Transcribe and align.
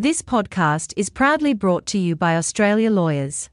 This 0.00 0.22
podcast 0.22 0.94
is 0.96 1.10
proudly 1.10 1.52
brought 1.52 1.84
to 1.88 1.98
you 1.98 2.16
by 2.16 2.34
Australia 2.34 2.90
Lawyers. 2.90 3.50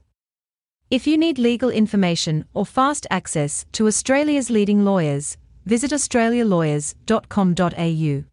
If 0.90 1.06
you 1.06 1.18
need 1.18 1.38
legal 1.38 1.68
information 1.68 2.46
or 2.54 2.64
fast 2.64 3.06
access 3.10 3.66
to 3.72 3.86
Australia's 3.86 4.48
leading 4.48 4.82
lawyers, 4.82 5.36
visit 5.66 5.90
australialawyers.com.au. 5.90 8.24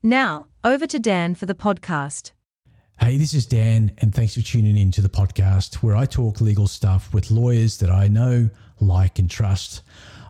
Now, 0.00 0.46
over 0.62 0.86
to 0.86 0.98
Dan 1.00 1.34
for 1.34 1.46
the 1.46 1.56
podcast. 1.56 2.30
Hey, 3.00 3.16
this 3.16 3.34
is 3.34 3.46
Dan, 3.46 3.90
and 3.98 4.14
thanks 4.14 4.34
for 4.34 4.42
tuning 4.42 4.76
in 4.76 4.92
to 4.92 5.02
the 5.02 5.08
podcast 5.08 5.82
where 5.82 5.96
I 5.96 6.06
talk 6.06 6.40
legal 6.40 6.68
stuff 6.68 7.12
with 7.12 7.32
lawyers 7.32 7.78
that 7.78 7.90
I 7.90 8.06
know, 8.06 8.48
like, 8.78 9.18
and 9.18 9.28
trust. 9.28 9.82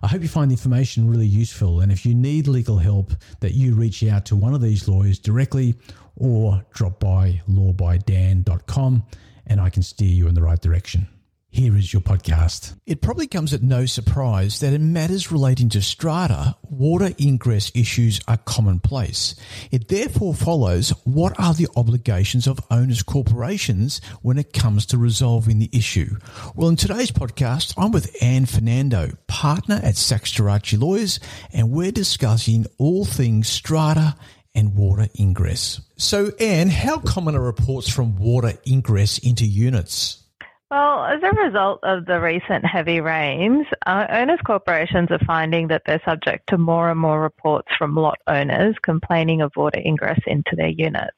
I 0.03 0.07
hope 0.07 0.23
you 0.23 0.29
find 0.29 0.51
the 0.51 0.55
information 0.55 1.11
really 1.11 1.27
useful, 1.27 1.81
and 1.81 1.93
if 1.93 2.07
you 2.07 2.15
need 2.15 2.49
legal 2.49 2.79
help, 2.79 3.13
that 3.41 3.53
you 3.53 3.75
reach 3.75 4.03
out 4.05 4.25
to 4.27 4.37
one 4.37 4.55
of 4.55 4.61
these 4.63 4.89
lawyers 4.89 5.19
directly 5.19 5.75
or 6.17 6.65
drop 6.73 7.01
by 7.01 7.43
lawbydan.com 7.49 9.05
and 9.47 9.61
I 9.61 9.71
can 9.71 9.83
steer 9.83 10.09
you 10.09 10.29
in 10.29 10.35
the 10.35 10.43
right 10.43 10.61
direction. 10.61 11.09
Here 11.55 11.77
is 11.77 11.93
your 11.93 12.03
podcast. 12.03 12.75
It 12.85 13.01
probably 13.01 13.29
comes 13.29 13.55
at 13.55 13.63
no 13.63 13.87
surprise 13.87 14.59
that 14.59 14.73
in 14.73 14.93
matters 14.93 15.31
relating 15.31 15.69
to 15.69 15.83
strata, 15.83 16.57
water 16.69 17.13
ingress 17.21 17.71
issues 17.77 18.21
are 18.27 18.39
commonplace. 18.39 19.37
It 19.71 19.87
therefore 19.87 20.35
follows 20.35 20.91
what 21.05 21.39
are 21.39 21.55
the 21.55 21.69
obligations 21.77 22.49
of 22.49 22.59
owners 22.73 23.05
corporations 23.05 24.01
when 24.21 24.37
it 24.37 24.53
comes 24.53 24.85
to 24.87 24.99
resolving 24.99 25.61
the 25.61 25.71
issue. 25.73 26.17
Well, 26.57 26.71
in 26.71 26.75
today's 26.75 27.13
podcast, 27.13 27.73
I'm 27.77 27.93
with 27.93 28.17
Anne 28.21 28.47
Fernando, 28.47 29.13
partner 29.29 29.79
at 29.81 29.97
Sachs 29.97 30.37
Lawyers, 30.41 31.21
and 31.53 31.71
we're 31.71 31.93
discussing 31.93 32.67
all 32.79 33.05
things 33.05 33.47
strata 33.47 34.17
and 34.55 34.75
water 34.75 35.09
ingress. 35.19 35.81
So, 35.97 36.31
Anne, 36.41 36.69
how 36.69 36.99
common 36.99 37.35
are 37.35 37.43
reports 37.43 37.89
from 37.89 38.17
water 38.17 38.53
ingress 38.67 39.19
into 39.19 39.45
units? 39.47 40.25
Well, 40.71 41.05
as 41.05 41.21
a 41.23 41.31
result 41.37 41.81
of 41.85 42.07
the 42.07 42.21
recent 42.21 42.65
heavy 42.65 43.01
rains, 43.01 43.67
uh, 43.87 44.07
owners 44.11 44.41
corporations 44.45 45.09
are 45.11 45.25
finding 45.25 45.69
that 45.69 45.83
they're 45.87 46.03
subject 46.05 46.49
to 46.49 46.59
more 46.59 46.91
and 46.91 46.99
more 46.99 47.21
reports 47.21 47.69
from 47.79 47.95
lot 47.95 48.19
owners 48.27 48.75
complaining 48.83 49.41
of 49.41 49.53
water 49.55 49.81
ingress 49.85 50.19
into 50.27 50.57
their 50.57 50.69
units. 50.69 51.17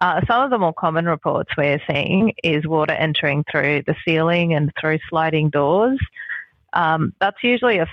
Uh, 0.00 0.20
some 0.26 0.42
of 0.42 0.50
the 0.50 0.58
more 0.58 0.72
common 0.72 1.06
reports 1.06 1.50
we're 1.56 1.80
seeing 1.88 2.32
is 2.42 2.66
water 2.66 2.94
entering 2.94 3.44
through 3.50 3.82
the 3.86 3.94
ceiling 4.04 4.54
and 4.54 4.72
through 4.80 4.98
sliding 5.08 5.50
doors. 5.50 5.98
Um, 6.72 7.12
that's 7.20 7.42
usually 7.42 7.78
a, 7.78 7.86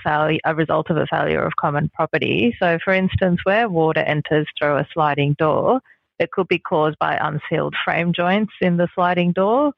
a 0.44 0.54
result 0.54 0.90
of 0.90 0.96
a 0.96 1.06
failure 1.06 1.44
of 1.44 1.56
common 1.56 1.90
property. 1.94 2.56
So, 2.60 2.78
for 2.84 2.92
instance, 2.92 3.40
where 3.44 3.68
water 3.68 4.00
enters 4.00 4.46
through 4.58 4.76
a 4.76 4.88
sliding 4.92 5.34
door, 5.38 5.80
it 6.18 6.30
could 6.32 6.48
be 6.48 6.58
caused 6.58 6.98
by 6.98 7.16
unsealed 7.20 7.74
frame 7.84 8.12
joints 8.12 8.52
in 8.60 8.76
the 8.76 8.88
sliding 8.94 9.32
door. 9.32 9.72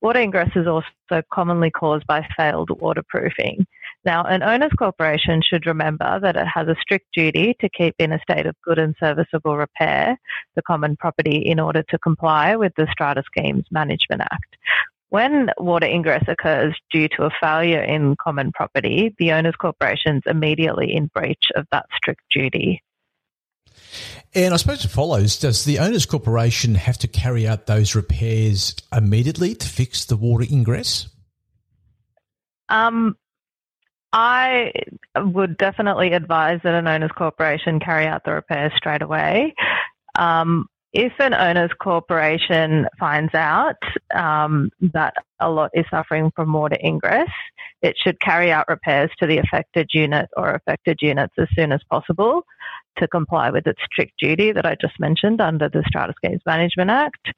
Water 0.00 0.20
ingress 0.20 0.50
is 0.56 0.66
also 0.66 1.22
commonly 1.32 1.70
caused 1.70 2.06
by 2.06 2.26
failed 2.36 2.70
waterproofing. 2.80 3.66
Now, 4.04 4.24
an 4.24 4.42
owner's 4.42 4.72
corporation 4.76 5.42
should 5.48 5.64
remember 5.64 6.18
that 6.20 6.34
it 6.34 6.46
has 6.52 6.66
a 6.66 6.74
strict 6.80 7.06
duty 7.14 7.54
to 7.60 7.68
keep 7.68 7.94
in 8.00 8.10
a 8.10 8.18
state 8.28 8.46
of 8.46 8.56
good 8.64 8.80
and 8.80 8.96
serviceable 8.98 9.56
repair 9.56 10.18
the 10.56 10.62
common 10.62 10.96
property 10.96 11.36
in 11.36 11.60
order 11.60 11.84
to 11.88 11.98
comply 11.98 12.56
with 12.56 12.72
the 12.76 12.88
Strata 12.90 13.22
Schemes 13.26 13.64
Management 13.70 14.22
Act. 14.22 14.56
When 15.12 15.50
water 15.58 15.84
ingress 15.84 16.24
occurs 16.26 16.74
due 16.90 17.06
to 17.18 17.24
a 17.24 17.30
failure 17.38 17.82
in 17.82 18.16
common 18.16 18.50
property, 18.50 19.14
the 19.18 19.32
owner's 19.32 19.56
corporation 19.56 20.16
is 20.16 20.22
immediately 20.24 20.90
in 20.90 21.08
breach 21.08 21.50
of 21.54 21.66
that 21.70 21.84
strict 21.94 22.22
duty. 22.30 22.82
And 24.34 24.54
I 24.54 24.56
suppose 24.56 24.86
it 24.86 24.88
follows 24.88 25.38
does 25.38 25.66
the 25.66 25.80
owner's 25.80 26.06
corporation 26.06 26.76
have 26.76 26.96
to 26.96 27.08
carry 27.08 27.46
out 27.46 27.66
those 27.66 27.94
repairs 27.94 28.74
immediately 28.90 29.54
to 29.54 29.68
fix 29.68 30.06
the 30.06 30.16
water 30.16 30.46
ingress? 30.50 31.08
Um, 32.70 33.14
I 34.14 34.72
would 35.14 35.58
definitely 35.58 36.14
advise 36.14 36.60
that 36.64 36.74
an 36.74 36.88
owner's 36.88 37.12
corporation 37.12 37.80
carry 37.80 38.06
out 38.06 38.24
the 38.24 38.32
repairs 38.32 38.72
straight 38.78 39.02
away. 39.02 39.54
Um, 40.14 40.68
if 40.92 41.12
an 41.18 41.32
owner's 41.32 41.70
corporation 41.80 42.86
finds 42.98 43.34
out 43.34 43.76
um, 44.14 44.70
that 44.92 45.14
a 45.40 45.50
lot 45.50 45.70
is 45.72 45.86
suffering 45.90 46.30
from 46.36 46.52
water 46.52 46.76
ingress, 46.84 47.30
it 47.80 47.96
should 47.96 48.20
carry 48.20 48.52
out 48.52 48.68
repairs 48.68 49.10
to 49.18 49.26
the 49.26 49.38
affected 49.38 49.88
unit 49.94 50.28
or 50.36 50.50
affected 50.50 50.98
units 51.00 51.34
as 51.38 51.48
soon 51.56 51.72
as 51.72 51.80
possible 51.90 52.44
to 52.98 53.08
comply 53.08 53.50
with 53.50 53.66
its 53.66 53.80
strict 53.84 54.12
duty 54.18 54.52
that 54.52 54.66
I 54.66 54.76
just 54.80 55.00
mentioned 55.00 55.40
under 55.40 55.68
the 55.68 55.82
Strata 55.86 56.12
Schemes 56.16 56.42
Management 56.44 56.90
Act. 56.90 57.32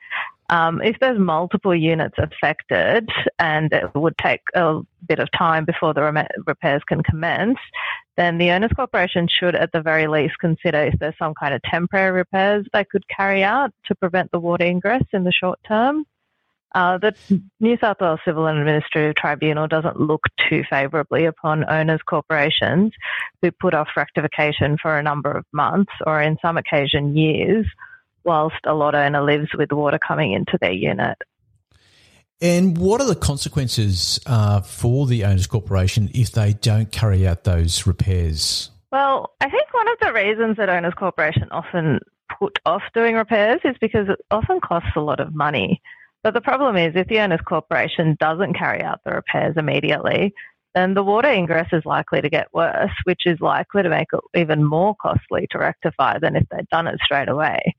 Um, 0.51 0.83
if 0.83 0.99
there's 1.01 1.19
multiple 1.19 1.75
units 1.75 2.17
affected 2.19 3.09
and 3.39 3.73
it 3.73 3.95
would 3.95 4.19
take 4.19 4.43
a 4.55 4.81
bit 5.09 5.19
of 5.19 5.29
time 5.37 5.65
before 5.65 5.95
the 5.95 6.27
repairs 6.47 6.83
can 6.87 7.03
commence, 7.03 7.59
then 8.17 8.39
the 8.39 8.51
owners 8.51 8.71
corporation 8.75 9.29
should 9.29 9.55
at 9.55 9.73
the 9.73 9.83
very 9.83 10.07
least 10.07 10.39
consider 10.39 10.85
if 10.85 10.99
there's 10.99 11.19
some 11.19 11.35
kind 11.35 11.55
of 11.55 11.63
temporary 11.63 12.13
repairs 12.13 12.67
they 12.73 12.85
could 12.85 13.07
carry 13.09 13.43
out 13.43 13.73
to 13.87 13.95
prevent 13.95 14.31
the 14.31 14.39
water 14.39 14.65
ingress 14.65 15.05
in 15.13 15.25
the 15.25 15.33
short 15.33 15.59
term. 15.67 16.05
Uh, 16.75 16.99
the 16.99 17.15
New 17.61 17.77
South 17.81 18.01
Wales 18.01 18.19
Civil 18.25 18.47
and 18.47 18.59
Administrative 18.59 19.15
Tribunal 19.15 19.69
doesn't 19.69 20.01
look 20.01 20.23
too 20.49 20.65
favourably 20.69 21.25
upon 21.25 21.69
owners 21.71 22.01
corporations 22.03 22.93
who 23.41 23.53
put 23.53 23.75
off 23.75 23.89
rectification 23.97 24.77
for 24.83 24.99
a 24.99 25.03
number 25.03 25.31
of 25.31 25.45
months 25.53 25.93
or 26.05 26.21
in 26.21 26.37
some 26.43 26.57
occasion 26.57 27.17
years 27.17 27.65
whilst 28.25 28.57
a 28.65 28.75
lot 28.75 28.97
owner 28.97 29.23
lives 29.23 29.49
with 29.57 29.71
water 29.71 29.99
coming 30.05 30.33
into 30.33 30.59
their 30.61 30.73
unit. 30.73 31.17
And 32.41 32.77
what 32.77 33.01
are 33.01 33.07
the 33.07 33.15
consequences 33.15 34.21
uh, 34.27 34.61
for 34.61 35.07
the 35.07 35.25
owners 35.25 35.47
corporation 35.47 36.11
if 36.15 36.33
they 36.33 36.53
don't 36.53 36.91
carry 36.91 37.27
out 37.27 37.45
those 37.45 37.87
repairs? 37.87 38.71
Well, 38.93 39.35
I 39.41 39.49
think 39.49 39.73
one 39.73 39.89
of 39.89 39.99
the 40.01 40.13
reasons 40.13 40.57
that 40.57 40.69
owners 40.69 40.95
corporation 40.95 41.49
often 41.51 42.01
put 42.39 42.59
off 42.67 42.83
doing 42.93 43.15
repairs 43.15 43.61
is 43.65 43.77
because 43.81 44.09
it 44.09 44.21
often 44.31 44.61
costs 44.61 44.91
a 44.97 45.01
lot 45.01 45.21
of 45.21 45.35
money. 45.35 45.81
But 46.23 46.35
the 46.35 46.41
problem 46.41 46.77
is 46.77 46.95
if 46.95 47.09
the 47.09 47.21
owners 47.21 47.41
corporation 47.47 48.17
doesn't 48.19 48.55
carry 48.59 48.83
out 48.83 49.01
the 49.05 49.13
repairs 49.13 49.57
immediately, 49.57 50.33
then 50.75 50.95
the 50.95 51.05
water 51.05 51.31
ingress 51.31 51.69
is 51.73 51.85
likely 51.85 52.21
to 52.21 52.29
get 52.29 52.53
worse, 52.53 52.91
which 53.05 53.27
is 53.27 53.41
likely 53.41 53.83
to 53.83 53.89
make 53.89 54.09
it 54.13 54.21
even 54.39 54.65
more 54.65 54.97
costly 54.97 55.47
to 55.51 55.59
rectify 55.59 56.19
than 56.19 56.35
if 56.35 56.45
they'd 56.51 56.69
done 56.69 56.89
it 56.89 56.99
straight 57.05 57.29
away. 57.29 57.75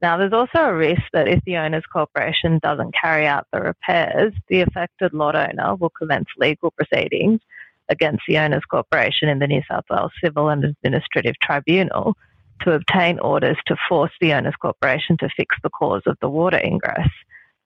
Now, 0.00 0.16
there's 0.16 0.32
also 0.32 0.58
a 0.58 0.74
risk 0.74 1.02
that 1.12 1.26
if 1.26 1.42
the 1.44 1.56
owner's 1.56 1.86
corporation 1.86 2.60
doesn't 2.62 2.94
carry 2.94 3.26
out 3.26 3.46
the 3.52 3.60
repairs, 3.60 4.32
the 4.48 4.60
affected 4.60 5.12
lot 5.12 5.34
owner 5.34 5.74
will 5.74 5.90
commence 5.90 6.28
legal 6.36 6.70
proceedings 6.70 7.40
against 7.88 8.22
the 8.28 8.38
owner's 8.38 8.64
corporation 8.64 9.28
in 9.28 9.40
the 9.40 9.46
New 9.46 9.62
South 9.68 9.84
Wales 9.90 10.12
Civil 10.22 10.50
and 10.50 10.64
Administrative 10.64 11.34
Tribunal 11.40 12.14
to 12.62 12.72
obtain 12.72 13.18
orders 13.20 13.56
to 13.66 13.76
force 13.88 14.12
the 14.20 14.34
owner's 14.34 14.56
corporation 14.56 15.16
to 15.18 15.28
fix 15.36 15.56
the 15.62 15.70
cause 15.70 16.02
of 16.06 16.16
the 16.20 16.28
water 16.28 16.60
ingress. 16.62 17.08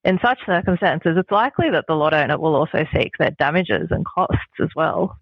In 0.04 0.18
such 0.20 0.44
circumstances, 0.46 1.16
it's 1.16 1.30
likely 1.30 1.70
that 1.70 1.84
the 1.86 1.94
lot 1.94 2.14
owner 2.14 2.38
will 2.38 2.56
also 2.56 2.86
seek 2.94 3.12
their 3.18 3.30
damages 3.32 3.88
and 3.90 4.04
costs 4.04 4.60
as 4.60 4.70
well. 4.74 5.18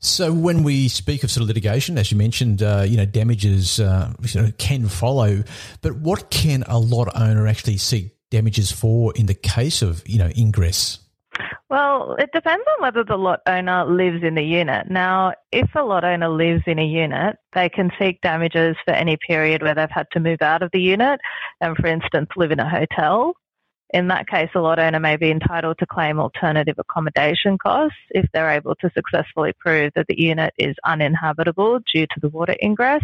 So 0.00 0.32
when 0.32 0.62
we 0.62 0.88
speak 0.88 1.24
of 1.24 1.30
sort 1.30 1.42
of 1.42 1.48
litigation, 1.48 1.98
as 1.98 2.10
you 2.10 2.16
mentioned, 2.16 2.62
uh, 2.62 2.84
you 2.88 2.96
know, 2.96 3.04
damages 3.04 3.78
uh, 3.78 4.12
can 4.56 4.88
follow, 4.88 5.44
but 5.82 5.96
what 5.96 6.30
can 6.30 6.64
a 6.66 6.78
lot 6.78 7.08
owner 7.14 7.46
actually 7.46 7.76
seek 7.76 8.16
damages 8.30 8.72
for 8.72 9.12
in 9.14 9.26
the 9.26 9.34
case 9.34 9.82
of, 9.82 10.02
you 10.08 10.18
know, 10.18 10.30
ingress? 10.38 11.00
Well, 11.68 12.16
it 12.18 12.30
depends 12.32 12.64
on 12.76 12.82
whether 12.82 13.04
the 13.04 13.16
lot 13.16 13.40
owner 13.46 13.84
lives 13.84 14.24
in 14.24 14.34
the 14.34 14.42
unit. 14.42 14.90
Now, 14.90 15.34
if 15.52 15.68
a 15.76 15.82
lot 15.84 16.02
owner 16.02 16.28
lives 16.28 16.62
in 16.66 16.78
a 16.78 16.84
unit, 16.84 17.36
they 17.52 17.68
can 17.68 17.92
seek 17.98 18.22
damages 18.22 18.76
for 18.84 18.92
any 18.92 19.18
period 19.26 19.62
where 19.62 19.74
they've 19.74 19.88
had 19.90 20.06
to 20.12 20.20
move 20.20 20.40
out 20.40 20.62
of 20.62 20.70
the 20.72 20.80
unit 20.80 21.20
and, 21.60 21.76
for 21.76 21.86
instance, 21.86 22.30
live 22.36 22.50
in 22.50 22.58
a 22.58 22.68
hotel 22.68 23.34
in 23.92 24.08
that 24.08 24.28
case, 24.28 24.50
a 24.54 24.60
lot 24.60 24.78
owner 24.78 25.00
may 25.00 25.16
be 25.16 25.30
entitled 25.30 25.78
to 25.78 25.86
claim 25.86 26.20
alternative 26.20 26.76
accommodation 26.78 27.58
costs 27.58 27.98
if 28.10 28.26
they're 28.32 28.50
able 28.50 28.76
to 28.76 28.90
successfully 28.94 29.52
prove 29.58 29.92
that 29.96 30.06
the 30.06 30.20
unit 30.20 30.54
is 30.58 30.76
uninhabitable 30.84 31.80
due 31.92 32.06
to 32.06 32.20
the 32.20 32.28
water 32.28 32.54
ingress. 32.62 33.02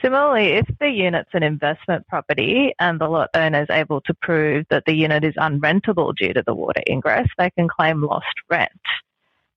Similarly, 0.00 0.50
if 0.50 0.66
the 0.78 0.90
unit's 0.90 1.30
an 1.32 1.42
investment 1.42 2.06
property 2.06 2.72
and 2.78 3.00
the 3.00 3.08
lot 3.08 3.30
owner 3.34 3.62
is 3.62 3.70
able 3.70 4.00
to 4.02 4.14
prove 4.22 4.64
that 4.70 4.84
the 4.86 4.94
unit 4.94 5.24
is 5.24 5.34
unrentable 5.34 6.14
due 6.14 6.32
to 6.32 6.44
the 6.46 6.54
water 6.54 6.82
ingress, 6.88 7.26
they 7.36 7.50
can 7.50 7.66
claim 7.66 8.00
lost 8.00 8.26
rent. 8.48 8.70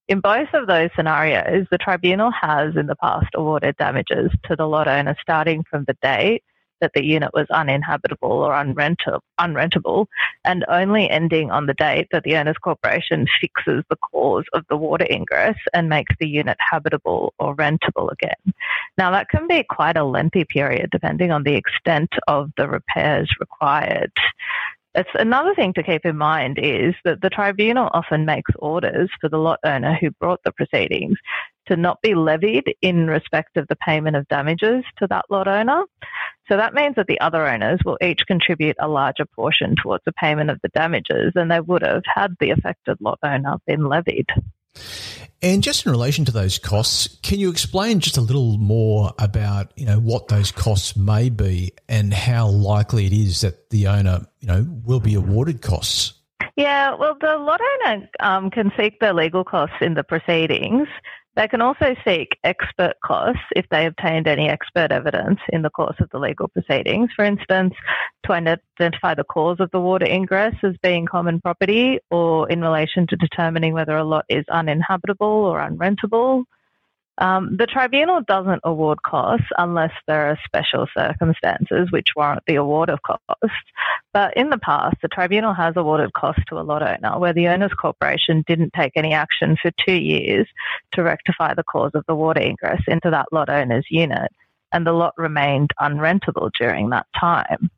In 0.08 0.20
both 0.20 0.50
of 0.54 0.66
those 0.66 0.90
scenarios, 0.96 1.68
the 1.70 1.78
tribunal 1.78 2.32
has 2.32 2.76
in 2.76 2.88
the 2.88 2.96
past 2.96 3.30
awarded 3.36 3.78
damages 3.78 4.32
to 4.46 4.56
the 4.56 4.66
lot 4.66 4.88
owner 4.88 5.16
starting 5.22 5.64
from 5.70 5.86
the 5.86 5.96
date 6.02 6.44
that 6.82 6.92
the 6.94 7.06
unit 7.06 7.32
was 7.34 7.48
uninhabitable 7.50 8.32
or 8.32 8.54
unrentable, 8.54 10.08
and 10.44 10.66
only 10.68 11.10
ending 11.10 11.52
on 11.52 11.68
the 11.68 11.74
date 11.74 12.08
that 12.12 12.24
the 12.24 12.36
owner's 12.36 12.58
corporation 12.58 13.28
fixes 13.40 13.84
the 13.90 13.98
cause 14.12 14.46
of 14.54 14.66
the 14.70 14.78
water 14.78 15.08
ingress 15.10 15.58
and 15.74 15.88
makes 15.90 16.14
the 16.20 16.28
unit 16.28 16.58
habitable 16.60 17.34
or 17.40 17.56
rentable 17.56 18.12
again. 18.12 18.54
Now, 18.98 19.12
that 19.12 19.30
can 19.30 19.48
be 19.48 19.64
quite 19.64 19.98
a 19.98 20.04
lengthy 20.04 20.44
period 20.44 20.90
depending 20.92 21.32
on 21.32 21.44
the 21.44 21.56
extent 21.56 22.10
of 22.28 22.50
the 22.58 22.68
repairs 22.68 23.30
required. 23.40 24.12
It's 24.94 25.10
another 25.14 25.56
thing 25.56 25.72
to 25.74 25.84
keep 25.84 26.06
in 26.06 26.18
mind 26.18 26.60
is 26.62 26.94
that 27.06 27.22
the 27.22 27.30
tribunal 27.30 27.90
often 27.94 28.26
makes 28.26 28.52
orders 28.60 29.10
for 29.22 29.30
the 29.30 29.38
lot 29.38 29.60
owner 29.64 29.96
who 29.96 30.12
brought 30.12 30.44
the 30.44 30.52
proceedings 30.52 31.18
to 31.68 31.78
not 31.78 32.02
be 32.02 32.14
levied 32.14 32.76
in 32.82 33.08
respect 33.08 33.56
of 33.56 33.68
the 33.70 33.78
payment 33.78 34.18
of 34.18 34.28
damages 34.28 34.84
to 34.98 35.08
that 35.08 35.24
lot 35.30 35.48
owner. 35.48 35.84
So 36.48 36.58
that 36.58 36.74
means 36.74 36.96
that 36.96 37.08
the 37.08 37.20
other 37.20 37.48
owners 37.48 37.80
will 37.86 37.98
each 38.02 38.26
contribute 38.28 38.76
a 38.80 38.88
larger 38.88 39.26
portion 39.26 39.76
towards 39.82 40.04
the 40.06 40.12
payment 40.14 40.50
of 40.50 40.60
the 40.62 40.70
damages 40.70 41.32
than 41.34 41.48
they 41.48 41.60
would 41.60 41.84
have 41.84 42.04
had 42.06 42.36
the 42.40 42.52
affected 42.52 42.98
lot 43.00 43.20
owner 43.24 43.56
been 43.66 43.86
levied. 43.86 44.28
And 45.44 45.64
just 45.64 45.86
in 45.86 45.92
relation 45.92 46.24
to 46.26 46.32
those 46.32 46.60
costs, 46.60 47.18
can 47.24 47.40
you 47.40 47.50
explain 47.50 48.00
just 48.00 48.18
a 48.18 48.22
little 48.22 48.58
more 48.60 49.12
about 49.18 49.72
you 49.76 49.86
know 49.86 50.00
what 50.00 50.28
those 50.28 50.52
costs 50.52 50.96
may 50.96 51.30
be 51.30 51.72
and 51.90 52.14
how 52.14 52.48
likely 52.48 53.08
it 53.08 53.14
is 53.14 53.42
that 53.42 53.70
the 53.72 53.88
owner 53.88 54.26
you 54.40 54.48
know 54.48 54.68
will 54.86 55.00
be 55.00 55.16
awarded 55.16 55.62
costs? 55.62 56.14
Yeah, 56.58 56.96
well, 56.96 57.18
the 57.20 57.38
lot 57.38 57.60
owner 57.86 58.08
um, 58.20 58.52
can 58.52 58.72
seek 58.78 59.00
their 59.00 59.14
legal 59.14 59.44
costs 59.44 59.78
in 59.82 59.96
the 59.96 60.04
proceedings. 60.04 60.88
They 61.36 61.48
can 61.48 61.62
also 61.62 61.96
seek 62.06 62.38
expert 62.44 62.96
costs 63.06 63.42
if 63.56 63.66
they 63.70 63.86
obtained 63.86 64.28
any 64.28 64.50
expert 64.50 64.92
evidence 64.92 65.40
in 65.50 65.62
the 65.62 65.70
course 65.70 65.96
of 66.02 66.10
the 66.10 66.20
legal 66.20 66.50
proceedings. 66.50 67.10
For 67.16 67.24
instance, 67.24 67.74
to 68.26 68.34
identify 68.34 69.14
the 69.16 69.24
cause 69.24 69.62
of 69.62 69.72
the 69.72 69.80
water 69.80 70.06
ingress 70.06 70.56
as 70.62 70.76
being 70.84 71.06
common 71.06 71.40
property 71.40 72.00
or 72.10 72.50
in 72.50 72.62
relation 72.62 73.08
to 73.08 73.16
determining 73.16 73.74
whether 73.74 73.96
a 73.96 74.04
lot 74.04 74.26
is 74.28 74.44
uninhabitable 74.50 75.26
or 75.26 75.60
unrentable. 75.60 76.44
Um, 77.18 77.58
the 77.58 77.68
tribunal 77.68 78.22
doesn't 78.28 78.62
award 78.64 79.04
costs 79.04 79.46
unless 79.58 79.92
there 80.08 80.28
are 80.30 80.40
special 80.46 80.88
circumstances 80.98 81.92
which 81.92 82.08
warrant 82.16 82.44
the 82.48 82.56
award 82.56 82.90
of 82.90 83.02
costs. 83.04 83.56
But 84.14 84.36
in 84.36 84.50
the 84.50 84.58
past, 84.58 84.98
the 85.02 85.08
tribunal 85.08 85.54
has 85.54 85.74
awarded 85.76 86.14
costs 86.14 86.44
to 86.48 86.60
a 86.60 86.64
lot 86.64 86.82
owner 86.82 87.20
where 87.20 87.34
the 87.34 87.48
owners 87.50 87.74
corporation 87.80 88.44
didn't 88.48 88.74
take 88.74 88.94
any 88.96 89.14
action 89.14 89.58
for 89.62 89.72
two 89.86 89.94
years 89.94 90.48
to 90.94 91.04
rectify 91.04 91.54
the 91.54 91.64
cause 91.64 91.92
of 91.94 92.06
the 92.08 92.16
water 92.16 92.42
ingress 92.42 92.82
into 92.88 93.10
that 93.12 93.28
lot 93.32 93.50
owner's 93.50 93.86
unit, 93.90 94.32
and 94.72 94.88
the 94.88 94.94
lot 94.94 95.14
remained 95.18 95.72
unrentable 95.80 96.50
during 96.58 96.90
that 96.90 97.06
time. 97.20 97.70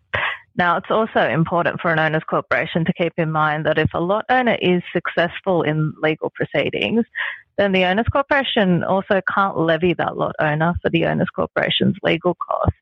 Now, 0.55 0.77
it's 0.77 0.91
also 0.91 1.27
important 1.27 1.81
for 1.81 1.91
an 1.91 1.99
owners 1.99 2.23
corporation 2.29 2.85
to 2.85 2.93
keep 2.93 3.13
in 3.17 3.31
mind 3.31 3.65
that 3.65 3.79
if 3.79 3.89
a 3.93 3.99
lot 3.99 4.25
owner 4.29 4.55
is 4.61 4.83
successful 4.93 5.63
in 5.63 5.93
legal 5.99 6.31
proceedings, 6.35 7.05
then 7.57 7.71
the 7.71 7.85
owners 7.85 8.07
corporation 8.11 8.83
also 8.83 9.21
can't 9.33 9.57
levy 9.57 9.93
that 9.93 10.17
lot 10.17 10.35
owner 10.39 10.73
for 10.81 10.89
the 10.89 11.05
owners 11.05 11.29
corporation's 11.35 11.95
legal 12.03 12.35
costs. 12.35 12.77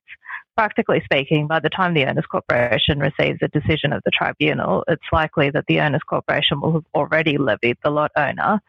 Practically 0.57 1.01
speaking, 1.05 1.47
by 1.47 1.59
the 1.59 1.69
time 1.69 1.93
the 1.93 2.05
owners 2.05 2.25
corporation 2.25 2.99
receives 2.99 3.39
a 3.41 3.47
decision 3.47 3.93
of 3.93 4.01
the 4.03 4.11
tribunal, 4.11 4.83
it's 4.87 5.01
likely 5.11 5.49
that 5.49 5.65
the 5.67 5.79
owners 5.79 6.01
corporation 6.07 6.59
will 6.59 6.73
have 6.73 6.85
already 6.93 7.37
levied 7.37 7.77
the 7.83 7.89
lot 7.89 8.11
owner. 8.17 8.59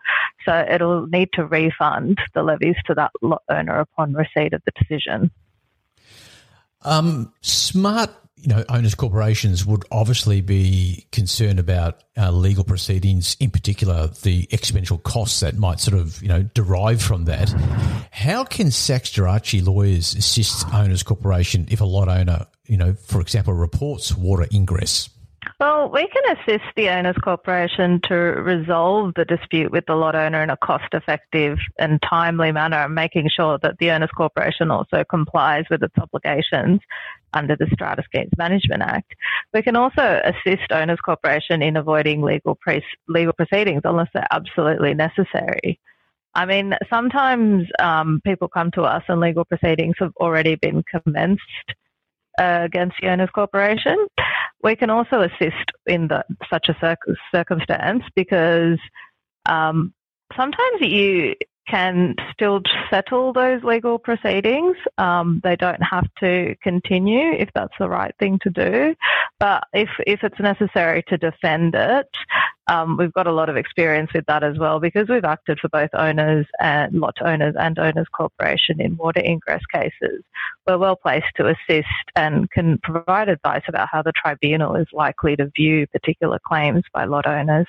So 0.47 0.65
it'll 0.71 1.07
need 1.09 1.31
to 1.35 1.45
refund 1.45 2.19
the 2.35 2.43
levies 2.43 2.77
to 2.87 2.95
that 2.95 3.11
lot 3.21 3.43
owner 3.49 3.81
upon 3.81 4.15
receipt 4.15 4.55
of 4.55 4.63
the 4.65 4.73
decision. 4.81 5.31
Um, 6.85 7.33
smart 7.41 8.11
you 8.43 8.49
know, 8.49 8.65
owners 8.69 8.97
corporations 8.97 9.65
would 9.65 9.85
obviously 9.93 10.41
be 10.41 11.07
concerned 11.13 11.61
about 11.61 12.03
uh, 12.17 12.33
legal 12.33 12.65
proceedings, 12.65 13.37
in 13.39 13.51
particular 13.51 14.09
the 14.23 14.47
exponential 14.49 15.01
costs 15.01 15.41
that 15.41 15.57
might 15.57 15.79
sort 15.79 15.97
of, 15.97 16.21
you 16.21 16.29
know, 16.29 16.43
derive 16.43 17.01
from 17.01 17.27
that. 17.27 17.51
How 18.11 18.43
can 18.43 18.73
Sachs 18.73 19.11
Gerace 19.11 19.65
lawyers 19.65 20.15
assist 20.15 20.67
owners 20.75 21.05
corporation 21.05 21.69
if 21.71 21.81
a 21.81 21.85
lot 21.85 22.09
owner, 22.09 22.47
you 22.67 22.77
know, 22.77 22.95
for 22.95 23.21
example, 23.21 23.55
reports 23.55 24.17
water 24.17 24.49
ingress? 24.53 25.09
Well, 25.63 25.91
we 25.91 26.09
can 26.09 26.37
assist 26.37 26.65
the 26.75 26.89
owners 26.89 27.15
corporation 27.23 28.01
to 28.09 28.15
resolve 28.17 29.15
the 29.15 29.25
dispute 29.25 29.71
with 29.71 29.87
the 29.87 29.95
lot 29.95 30.17
owner 30.17 30.43
in 30.43 30.51
a 30.51 30.57
cost 30.57 30.93
effective 30.93 31.57
and 31.79 32.03
timely 32.03 32.51
manner, 32.51 32.89
making 32.89 33.29
sure 33.29 33.61
that 33.63 33.79
the 33.79 33.93
owners 33.93 34.11
corporation 34.11 34.73
also 34.73 35.05
complies 35.09 35.65
with 35.71 35.85
its 35.85 35.97
obligations 35.97 36.81
under 37.33 37.55
the 37.55 37.69
Strata 37.73 38.03
Schemes 38.07 38.33
Management 38.37 38.83
Act. 38.83 39.15
We 39.55 39.63
can 39.63 39.77
also 39.77 40.21
assist 40.25 40.73
owners 40.73 40.99
corporation 40.99 41.63
in 41.63 41.77
avoiding 41.77 42.23
legal 42.23 42.57
pre- 42.57 42.83
legal 43.07 43.33
proceedings 43.33 43.83
unless 43.85 44.09
they're 44.13 44.27
absolutely 44.33 44.95
necessary. 44.95 45.79
I 46.35 46.45
mean, 46.45 46.75
sometimes 46.91 47.69
um, 47.79 48.21
people 48.25 48.49
come 48.49 48.73
to 48.73 48.83
us 48.83 49.05
and 49.07 49.21
legal 49.21 49.45
proceedings 49.45 49.95
have 50.01 50.13
already 50.17 50.57
been 50.57 50.83
commenced 50.83 51.45
uh, 52.37 52.63
against 52.65 52.97
the 53.01 53.11
owners 53.11 53.31
corporation. 53.33 54.09
We 54.63 54.77
can 54.77 54.91
also 54.91 55.23
assist 55.23 55.73
in 55.87 56.09
the, 56.09 56.25
such 56.51 56.69
a 56.69 56.97
circumstance 57.35 58.05
because 58.15 58.79
um, 59.47 59.93
sometimes 60.37 60.81
you 60.81 61.35
can 61.69 62.15
still 62.33 62.61
settle 62.91 63.33
those 63.33 63.63
legal 63.63 63.99
proceedings. 63.99 64.77
Um, 64.99 65.41
they 65.45 65.57
don't 65.57 65.83
have 65.83 66.07
to 66.21 66.55
continue 66.63 67.33
if 67.33 67.49
that's 67.55 67.75
the 67.79 67.89
right 67.89 68.15
thing 68.19 68.39
to 68.43 68.51
do. 68.51 68.95
But 69.39 69.65
if, 69.73 69.89
if 70.07 70.23
it's 70.23 70.39
necessary 70.41 71.03
to 71.09 71.19
defend 71.19 71.75
it, 71.75 72.09
um, 72.69 72.97
we've 72.97 73.13
got 73.13 73.27
a 73.27 73.33
lot 73.33 73.49
of 73.49 73.57
experience 73.57 74.13
with 74.15 74.27
that 74.27 74.45
as 74.45 74.59
well 74.59 74.81
because 74.81 75.09
we've 75.09 75.25
acted 75.25 75.59
for 75.59 75.69
both 75.69 75.91
owners 75.95 76.47
and 76.61 76.95
lot 76.95 77.17
owners 77.21 77.55
and 77.59 77.79
owners 77.79 78.07
corporation 78.13 78.81
in 78.81 78.97
water 78.97 79.21
ingress 79.25 79.63
cases. 79.73 80.23
We're 80.67 80.79
well 80.79 80.97
placed 80.97 81.27
to 81.37 81.49
assist 81.49 81.89
and 82.15 82.51
can 82.51 82.79
provide 82.83 83.29
advice 83.29 83.65
about 83.67 83.89
how 83.91 84.03
the 84.03 84.13
tribunal 84.13 84.77
is 84.77 84.87
likely 84.93 85.37
to 85.37 85.51
view 85.57 85.87
particular 85.89 86.39
claims 86.47 86.85
by 86.93 87.05
lot 87.05 87.27
owners. 87.27 87.67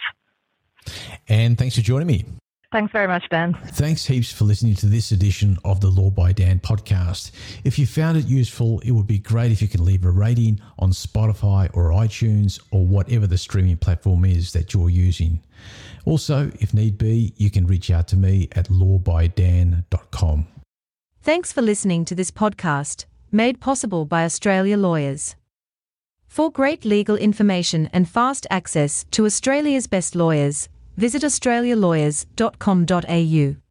And 1.27 1.57
thanks 1.57 1.75
for 1.75 1.81
joining 1.81 2.07
me. 2.07 2.25
Thanks 2.73 2.91
very 2.91 3.07
much, 3.07 3.29
Dan. 3.29 3.53
Thanks 3.53 4.03
heaps 4.03 4.31
for 4.31 4.45
listening 4.45 4.73
to 4.77 4.87
this 4.87 5.11
edition 5.11 5.59
of 5.63 5.79
the 5.79 5.91
Law 5.91 6.09
by 6.09 6.31
Dan 6.31 6.59
podcast. 6.59 7.29
If 7.63 7.77
you 7.77 7.85
found 7.85 8.17
it 8.17 8.25
useful, 8.25 8.79
it 8.79 8.89
would 8.89 9.05
be 9.05 9.19
great 9.19 9.51
if 9.51 9.61
you 9.61 9.67
could 9.67 9.79
leave 9.79 10.03
a 10.03 10.09
rating 10.09 10.59
on 10.79 10.89
Spotify 10.89 11.69
or 11.75 11.91
iTunes 11.91 12.59
or 12.71 12.83
whatever 12.83 13.27
the 13.27 13.37
streaming 13.37 13.77
platform 13.77 14.25
is 14.25 14.53
that 14.53 14.73
you're 14.73 14.89
using. 14.89 15.39
Also, 16.05 16.51
if 16.59 16.73
need 16.73 16.97
be, 16.97 17.35
you 17.37 17.51
can 17.51 17.67
reach 17.67 17.91
out 17.91 18.07
to 18.07 18.17
me 18.17 18.49
at 18.53 18.69
lawbydan.com. 18.69 20.47
Thanks 21.21 21.53
for 21.53 21.61
listening 21.61 22.05
to 22.05 22.15
this 22.15 22.31
podcast, 22.31 23.05
made 23.31 23.59
possible 23.59 24.05
by 24.05 24.23
Australia 24.25 24.77
Lawyers. 24.77 25.35
For 26.25 26.51
great 26.51 26.85
legal 26.85 27.17
information 27.17 27.87
and 27.93 28.09
fast 28.09 28.47
access 28.49 29.05
to 29.11 29.27
Australia's 29.27 29.86
best 29.86 30.15
lawyers, 30.15 30.67
visit 30.95 31.23
australialawyers.com.au. 31.23 33.62